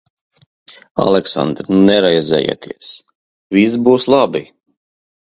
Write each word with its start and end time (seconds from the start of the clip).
Aleksandr, 1.03 1.67
neraizējieties. 1.89 2.89
Viss 3.57 3.75
būs 3.89 4.07
labi. 4.15 4.43